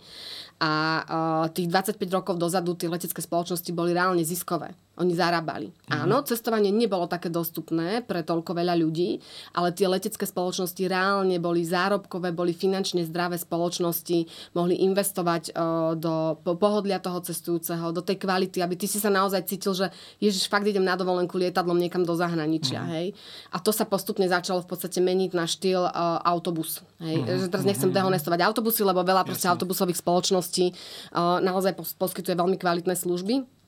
[0.63, 4.75] A uh, tých 25 rokov dozadu tie letecké spoločnosti boli reálne ziskové.
[5.03, 5.75] Oni zarábali.
[5.91, 6.07] Mm.
[6.07, 9.19] Áno, cestovanie nebolo také dostupné pre toľko veľa ľudí,
[9.51, 16.39] ale tie letecké spoločnosti reálne boli zárobkové, boli finančne zdravé spoločnosti, mohli investovať uh, do
[16.55, 19.91] pohodlia toho cestujúceho, do tej kvality, aby ty si sa naozaj cítil, že
[20.23, 22.87] ježiš, fakt idem na dovolenku lietadlom niekam do zahraničia.
[22.87, 22.91] Mm.
[22.95, 23.07] Hej?
[23.51, 26.79] A to sa postupne začalo v podstate meniť na štýl uh, autobus.
[27.03, 27.27] Hej?
[27.27, 27.27] Mm.
[27.43, 27.97] Že teraz nechcem mm.
[27.99, 33.62] dehonestovať autobusy, lebo veľa proste autobusových spoločností uh, naozaj poskytuje veľmi kvalitné služby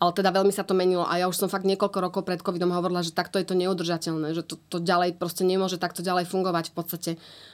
[0.00, 2.72] ale teda veľmi sa to menilo a ja už som fakt niekoľko rokov pred covidom
[2.72, 6.72] hovorila, že takto je to neudržateľné, že to, to ďalej proste nemôže takto ďalej fungovať.
[6.72, 7.10] V podstate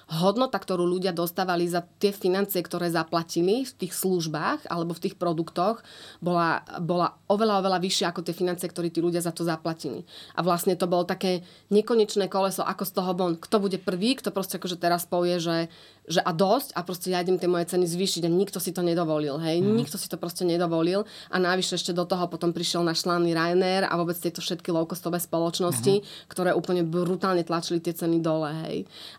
[0.07, 5.19] hodnota, ktorú ľudia dostávali za tie financie, ktoré zaplatili v tých službách alebo v tých
[5.19, 5.83] produktoch,
[6.23, 10.07] bola, bola oveľa, oveľa vyššia ako tie financie, ktoré tí ľudia za to zaplatili.
[10.39, 11.43] A vlastne to bolo také
[11.75, 13.35] nekonečné koleso, ako z toho bon.
[13.35, 15.67] Kto bude prvý, kto proste akože teraz povie, že
[16.07, 18.81] že a dosť a proste ja idem tie moje ceny zvýšiť a nikto si to
[18.81, 19.75] nedovolil, hej, mm.
[19.75, 23.91] nikto si to proste nedovolil a navyše ešte do toho potom prišiel náš slavný Ryanair
[23.91, 26.31] a vôbec tieto všetky low-costové spoločnosti, mm.
[26.31, 28.77] ktoré úplne brutálne tlačili tie ceny dole, hej.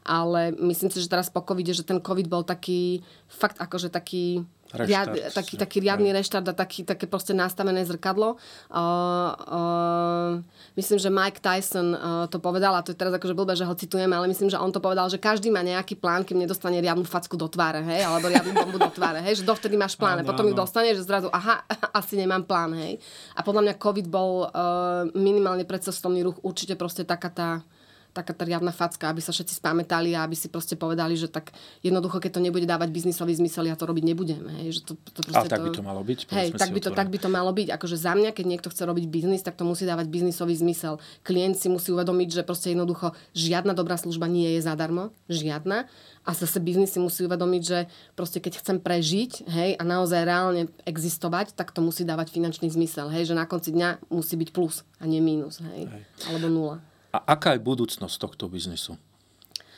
[0.08, 4.47] Ale myslím si, že teraz po covide, že ten covid bol taký, fakt akože taký
[4.73, 8.36] riad, taký, taký riadny reštart a taký, také proste nastavené zrkadlo.
[8.67, 10.32] Uh, uh,
[10.75, 13.71] myslím, že Mike Tyson uh, to povedal, a to je teraz akože blbé, že ho
[13.71, 17.08] citujeme, ale myslím, že on to povedal, že každý má nejaký plán, kým nedostane riadnu
[17.08, 20.47] facku do tváre, hej, alebo riadnu bombu do tváre, hej, že dovtedy máš plán, potom
[20.47, 21.63] ju dostane, že zrazu, aha,
[21.95, 22.99] asi nemám plán, hej.
[23.38, 27.49] A podľa mňa COVID bol uh, minimálne pre cestovný ruch určite proste taká tá
[28.13, 31.54] taká tá riadna facka, aby sa všetci spamätali a aby si proste povedali, že tak
[31.86, 34.43] jednoducho, keď to nebude dávať biznisový zmysel, ja to robiť nebudem.
[34.62, 36.20] Hej, že to, to proste a tak to, by to malo byť?
[36.34, 37.67] Hej, tak by, to, tak by to malo byť.
[37.78, 40.98] Akože za mňa, keď niekto chce robiť biznis, tak to musí dávať biznisový zmysel.
[41.22, 45.13] Klient si musí uvedomiť, že proste jednoducho žiadna dobrá služba nie je zadarmo.
[45.30, 45.86] Žiadna.
[46.28, 47.80] A zase biznis si musí uvedomiť, že
[48.17, 53.08] proste keď chcem prežiť hej, a naozaj reálne existovať, tak to musí dávať finančný zmysel.
[53.08, 55.63] Hej, že na konci dňa musí byť plus a nie mínus.
[55.63, 56.04] Hej, hej.
[56.28, 56.84] Alebo nula.
[57.15, 59.00] A aká je budúcnosť tohto biznisu?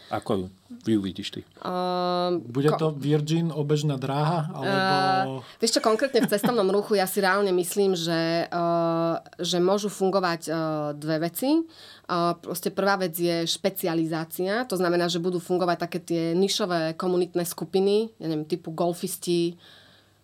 [0.09, 0.45] Ako ju,
[0.89, 1.41] ju vidíš ty?
[1.61, 4.49] Uh, Bude to Virgin obežná dráha?
[4.49, 5.45] Alebo...
[5.45, 9.85] Uh, vieš čo, konkrétne v cestovnom ruchu ja si reálne myslím, že, uh, že môžu
[9.93, 10.57] fungovať uh,
[10.97, 11.61] dve veci.
[12.09, 17.45] Uh, proste prvá vec je špecializácia, to znamená, že budú fungovať také tie nišové komunitné
[17.45, 19.53] skupiny, ja neviem, typu golfisti,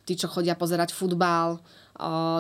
[0.02, 1.62] tí, čo chodia pozerať futbal,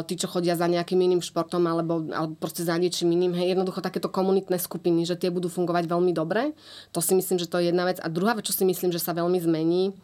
[0.04, 3.32] tí, čo chodia za nejakým iným športom alebo, alebo proste za niečím iným.
[3.36, 6.52] Hej, jednoducho takéto komunitné skupiny, že tie budú fungovať veľmi dobre.
[6.91, 8.04] To si myslím, že to je jedna vec.
[8.04, 9.96] A druhá vec, čo si myslím, že sa veľmi zmení,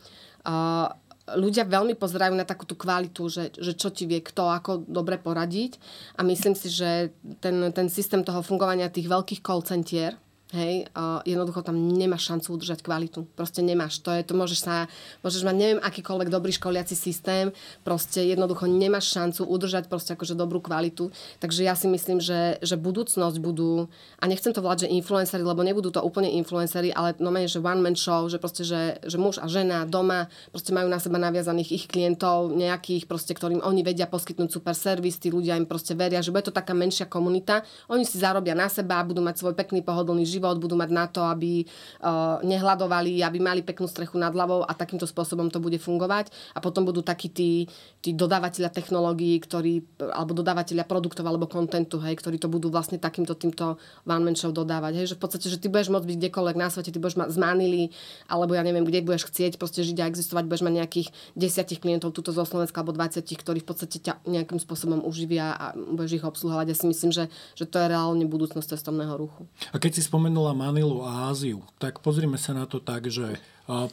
[1.35, 5.19] ľudia veľmi pozerajú na takú tú kvalitu, že, že čo ti vie kto, ako dobre
[5.19, 5.77] poradiť.
[6.17, 10.15] A myslím si, že ten, ten systém toho fungovania tých veľkých call centier,
[10.51, 13.23] Hej, uh, jednoducho tam nemáš šancu udržať kvalitu.
[13.39, 14.03] Proste nemáš.
[14.03, 14.91] To je, to môžeš sa,
[15.23, 17.55] môžeš mať neviem akýkoľvek dobrý školiaci systém,
[17.87, 21.07] proste jednoducho nemáš šancu udržať proste akože dobrú kvalitu.
[21.39, 23.87] Takže ja si myslím, že, že budúcnosť budú,
[24.19, 27.63] a nechcem to volať, že influencery, lebo nebudú to úplne influencery, ale no menej, že
[27.63, 31.15] one man show, že proste, že, že muž a žena doma proste majú na seba
[31.15, 35.95] naviazaných ich klientov, nejakých proste, ktorým oni vedia poskytnúť super servis, tí ľudia im proste
[35.95, 39.55] veria, že bude to taká menšia komunita, oni si zarobia na seba, budú mať svoj
[39.55, 41.61] pekný pohodlný život život, budú mať na to, aby
[42.01, 46.33] uh, nehľadovali, aby mali peknú strechu nad hlavou a takýmto spôsobom to bude fungovať.
[46.57, 47.69] A potom budú takí tí,
[48.01, 53.37] tí dodávateľia technológií, ktorí, alebo dodávateľia produktov alebo kontentu, hej, ktorí to budú vlastne takýmto
[53.37, 53.77] týmto
[54.09, 54.97] one man show dodávať.
[54.97, 57.29] Hej, že v podstate, že ty budeš môcť byť kdekoľvek na svete, ty budeš mať
[57.29, 57.83] z Manily,
[58.25, 62.17] alebo ja neviem, kde budeš chcieť proste žiť a existovať, budeš mať nejakých desiatich klientov
[62.17, 66.25] tuto zo Slovenska alebo 20, ktorí v podstate ťa nejakým spôsobom uživia a budeš ich
[66.25, 66.65] obsluhovať.
[66.71, 69.43] Ja si myslím, že, že to je reálne budúcnosť cestovného ruchu.
[69.75, 73.35] A keď si spomenul spomenula Manilu a Áziu, tak pozrime sa na to tak, že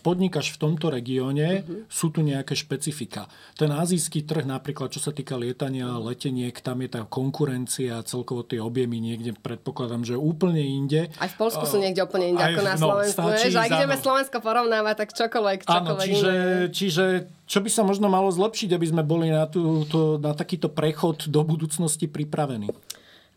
[0.07, 1.83] podnikáš v tomto regióne, uh-huh.
[1.91, 3.27] sú tu nejaké špecifika.
[3.59, 8.63] Ten azijský trh napríklad, čo sa týka lietania, leteniek, tam je tá konkurencia, celkovo tie
[8.63, 11.11] objemy niekde, predpokladám, že úplne inde.
[11.19, 13.19] Aj v Polsku uh, sú niekde úplne inde ako na no, Slovensku.
[13.19, 16.35] Stačí, že ak ideme Slovensko porovnávať, tak čokoľvek, čokoľvek áno, čiže,
[16.71, 17.05] čiže
[17.51, 21.27] čo by sa možno malo zlepšiť, aby sme boli na, tú, to, na takýto prechod
[21.27, 22.71] do budúcnosti pripravení?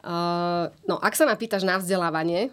[0.01, 2.49] Uh, no, ak sa ma pýtaš na vzdelávanie,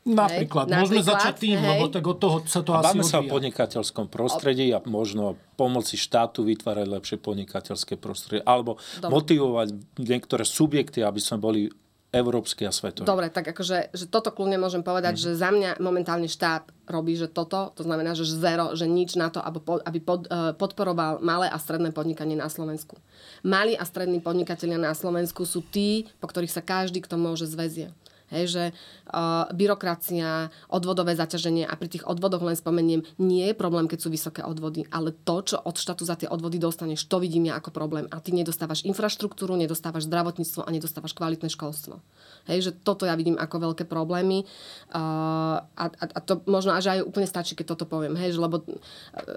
[0.00, 0.64] Napríklad.
[0.72, 1.68] Hej, Môžeme napríklad, začať tým, hej.
[1.76, 6.00] lebo tak od toho sa to a asi sa o podnikateľskom prostredí a možno pomoci
[6.00, 8.40] štátu vytvárať lepšie podnikateľské prostredie.
[8.40, 9.12] Alebo Dobre.
[9.12, 9.68] motivovať
[10.00, 11.68] niektoré subjekty, aby sme boli
[12.10, 13.06] európsky a svetový.
[13.06, 15.22] Dobre, tak akože že toto kľudne môžem povedať, mm.
[15.22, 19.30] že za mňa momentálne štát robí, že toto, to znamená, že zero, že nič na
[19.30, 22.98] to, aby, pod, aby pod, uh, podporoval malé a stredné podnikanie na Slovensku.
[23.46, 27.94] Malí a strední podnikatelia na Slovensku sú tí, po ktorých sa každý, kto môže, zväzie.
[28.30, 33.90] Hej, že uh, byrokracia, odvodové zaťaženie a pri tých odvodoch len spomeniem, nie je problém,
[33.90, 37.50] keď sú vysoké odvody, ale to, čo od štátu za tie odvody dostaneš, to vidím
[37.50, 38.06] ja ako problém.
[38.14, 41.98] A ty nedostávaš infraštruktúru, nedostávaš zdravotníctvo a nedostávaš kvalitné školstvo.
[42.46, 44.46] Hej, že toto ja vidím ako veľké problémy
[44.94, 48.40] uh, a, a, a to možno až aj úplne stačí, keď toto poviem, hej, že
[48.40, 48.62] lebo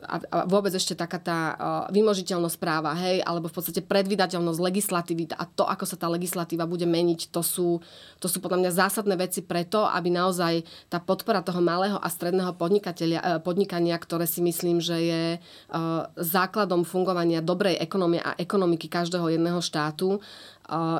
[0.06, 1.58] a, a vôbec ešte taká tá uh,
[1.90, 6.86] vymožiteľnosť práva, hej, alebo v podstate predvydateľnosť legislatívy a to, ako sa tá legislatíva bude
[6.86, 7.82] meniť, to sú,
[8.22, 12.52] to sú podľa mňa zásadné veci preto, aby naozaj tá podpora toho malého a stredného
[12.60, 19.40] podnikateľa, podnikania, ktoré si myslím, že je uh, základom fungovania dobrej ekonomie a ekonomiky každého
[19.40, 20.20] jedného štátu,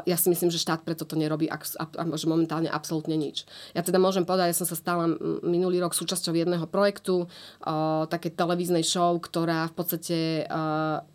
[0.04, 1.48] ja si myslím, že štát preto to nerobí
[2.14, 3.48] že momentálne absolútne nič.
[3.72, 5.08] Ja teda môžem povedať, ja som sa stala
[5.40, 7.32] minulý rok súčasťou jedného projektu,
[8.12, 10.18] také televíznej show, ktorá v podstate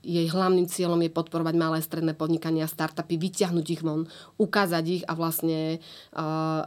[0.01, 4.09] jej hlavným cieľom je podporovať malé stredné podnikania, startupy, vyťahnuť ich von,
[4.41, 5.77] ukázať ich a vlastne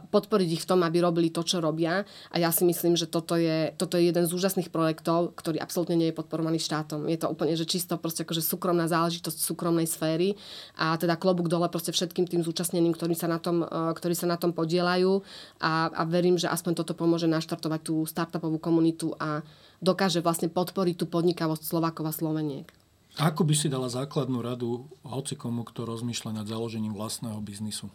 [0.06, 2.06] podporiť ich v tom, aby robili to, čo robia.
[2.30, 5.98] A ja si myslím, že toto je, toto je jeden z úžasných projektov, ktorý absolútne
[5.98, 7.10] nie je podporovaný štátom.
[7.10, 10.38] Je to úplne, že čisto proste akože súkromná záležitosť súkromnej sféry
[10.78, 14.28] a teda klobúk dole proste všetkým tým zúčastneným, ktorí sa na tom, e, ktorí sa
[14.28, 15.24] na tom podielajú
[15.58, 19.40] a, a verím, že aspoň toto pomôže naštartovať tú startupovú komunitu a
[19.80, 22.68] dokáže vlastne podporiť tú podnikavosť Slovákov a Sloveniek.
[23.16, 27.92] Ako by si dala základnú radu hocikomu, kto rozmýšľa nad založením vlastného biznisu?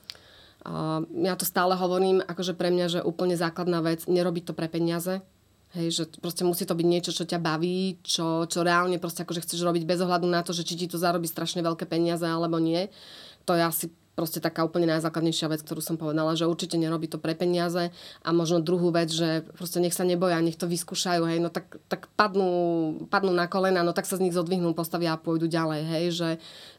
[1.18, 5.24] Ja to stále hovorím, akože pre mňa, že úplne základná vec, nerobiť to pre peniaze,
[5.76, 9.44] Hej, že proste musí to byť niečo, čo ťa baví, čo, čo reálne proste akože
[9.44, 12.56] chceš robiť bez ohľadu na to, že či ti to zarobí strašne veľké peniaze alebo
[12.56, 12.88] nie
[13.48, 17.22] to je asi proste taká úplne najzákladnejšia vec, ktorú som povedala, že určite nerobí to
[17.22, 17.94] pre peniaze
[18.26, 21.78] a možno druhú vec, že proste nech sa neboja, nech to vyskúšajú, hej, no tak,
[21.86, 22.50] tak padnú,
[23.14, 26.30] padnú na kolena, no tak sa z nich zodvihnú, postavia a pôjdu ďalej, hej, že,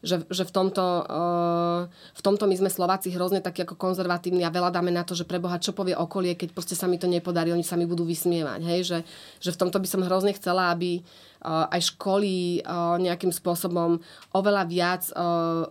[0.03, 4.51] že, že v, tomto, uh, v tomto my sme Slováci hrozne takí ako konzervatívni a
[4.51, 7.55] veľa dáme na to, že preboha, čo povie okolie, keď proste sa mi to nepodarí,
[7.55, 8.99] oni sa mi budú vysmievať, hej, že,
[9.39, 11.07] že v tomto by som hrozne chcela, aby
[11.43, 12.59] aj školy
[12.99, 14.03] nejakým spôsobom
[14.35, 15.03] oveľa viac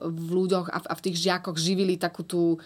[0.00, 2.56] v ľuďoch a v tých žiakoch živili takú tú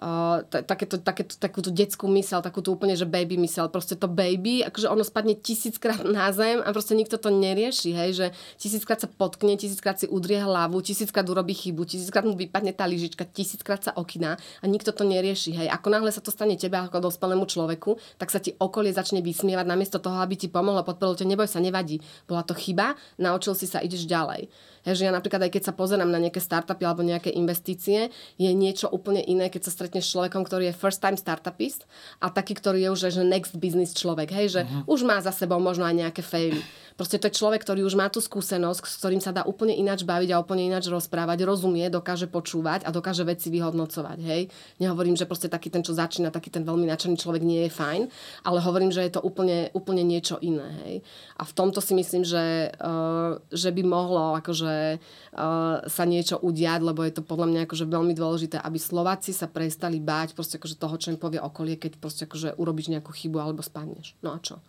[0.00, 3.68] uh, takéto, takéto, takúto detskú mysel, takúto úplne, že baby mysel.
[3.72, 8.10] Proste to baby, akože ono spadne tisíckrát na zem a proste nikto to nerieši, hej,
[8.12, 8.26] že
[8.60, 13.24] tisíckrát sa potkne, tisíckrát si udrie hlavu, tisíckrát urobí chybu, tisíckrát mu vypadne tá lyžička,
[13.24, 15.68] tisíckrát sa okina a nikto to nerieši, hej.
[15.72, 19.66] Ako náhle sa to stane tebe ako dospelému človeku, tak sa ti okolie začne vysmievať
[19.68, 22.00] namiesto toho, aby ti pomohlo, podporilo ťa, neboj sa, nevadí.
[22.28, 24.48] Bola to chyba, naučil si sa, ideš ďalej.
[24.86, 28.50] Hej, že ja napríklad aj keď sa pozerám na nejaké startupy alebo nejaké investície, je
[28.54, 31.86] niečo úplne iné, keď sa stretneš s človekom, ktorý je first time startupist
[32.18, 34.90] a taký, ktorý je už že next business človek, hej, že uh-huh.
[34.90, 36.58] už má za sebou možno aj nejaké faily.
[36.96, 40.08] Proste to je človek, ktorý už má tú skúsenosť, s ktorým sa dá úplne ináč
[40.08, 44.18] baviť a úplne ináč rozprávať, rozumie, dokáže počúvať a dokáže veci vyhodnocovať.
[44.24, 44.48] Hej.
[44.80, 48.02] Nehovorím, že proste taký ten, čo začína, taký ten veľmi nadšený človek nie je fajn,
[48.48, 50.72] ale hovorím, že je to úplne, úplne niečo iné.
[50.88, 50.94] Hej.
[51.36, 56.80] A v tomto si myslím, že, uh, že by mohlo akože, uh, sa niečo udiať,
[56.80, 60.80] lebo je to podľa mňa akože veľmi dôležité, aby Slováci sa prestali báť proste akože
[60.80, 64.16] toho, čo im povie okolie, keď proste akože urobíš nejakú chybu alebo spadneš.
[64.24, 64.64] No a čo?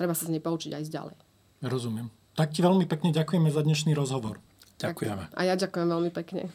[0.00, 1.16] Treba sa z nej poučiť aj ísť ďalej.
[1.60, 2.08] Rozumiem.
[2.40, 4.40] Tak ti veľmi pekne ďakujeme za dnešný rozhovor.
[4.80, 5.28] Ďakujeme.
[5.28, 6.48] Tak, a ja ďakujem veľmi pekne.